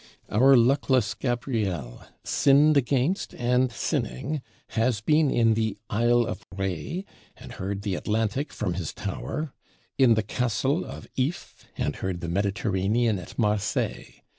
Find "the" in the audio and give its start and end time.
5.53-5.77, 7.83-7.93, 10.15-10.23, 12.21-12.29